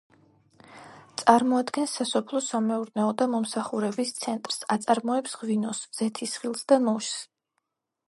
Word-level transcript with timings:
წარმოადგენს 1.21 1.93
სასოფლო-სამეურნეო 1.99 3.13
და 3.21 3.29
მომსახურების 3.35 4.17
ცენტრს, 4.25 4.61
აწარმოებს 4.79 5.41
ღვინოს, 5.45 5.87
ზეთისხილს 6.01 6.71
და 6.73 6.85
ნუშს. 6.91 7.25